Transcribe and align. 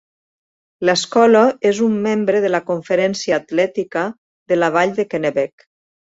L'escola 0.87 1.43
és 1.71 1.81
un 1.87 1.99
membre 2.05 2.39
de 2.47 2.51
la 2.55 2.63
conferència 2.71 3.39
atlètica 3.43 4.07
de 4.55 4.59
la 4.61 4.73
vall 4.79 4.97
de 4.99 5.09
Kennebec. 5.15 5.71